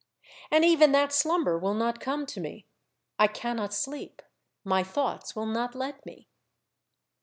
[0.49, 2.65] And even that slumber will not come to me.
[3.19, 4.23] I cannot sleep;
[4.63, 6.27] my thoughts will not let me.